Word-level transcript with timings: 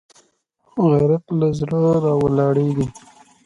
غیرت 0.89 1.25
له 1.39 1.47
زړه 1.59 1.81
راولاړېږي 2.05 2.87